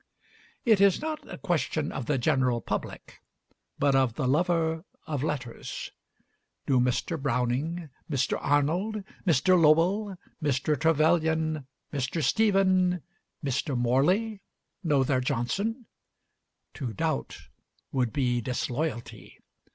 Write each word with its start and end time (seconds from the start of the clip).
It 0.65 0.81
is 0.81 0.99
not 0.99 1.31
a 1.31 1.37
question 1.37 1.91
of 1.91 2.07
the 2.07 2.17
general 2.17 2.59
public, 2.59 3.19
but 3.77 3.93
of 3.93 4.15
the 4.15 4.27
lover 4.27 4.83
of 5.05 5.21
letters. 5.23 5.91
Do 6.65 6.79
Mr. 6.79 7.21
Browning, 7.21 7.91
Mr. 8.09 8.35
Arnold, 8.41 9.03
Mr. 9.27 9.61
Lowell, 9.61 10.15
Mr. 10.41 10.75
Trevelyan, 10.75 11.67
Mr. 11.93 12.23
Stephen, 12.23 13.03
Mr. 13.45 13.77
Morley, 13.77 14.41
know 14.83 15.03
their 15.03 15.21
Johnson? 15.21 15.85
"To 16.73 16.93
doubt 16.93 17.37
would 17.91 18.11
be 18.11 18.41
disloyalty." 18.41 19.37